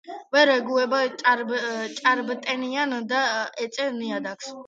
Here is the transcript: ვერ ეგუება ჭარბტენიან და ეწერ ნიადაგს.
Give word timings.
ვერ 0.35 0.51
ეგუება 0.53 1.01
ჭარბტენიან 1.19 2.97
და 3.13 3.19
ეწერ 3.67 3.95
ნიადაგს. 4.01 4.53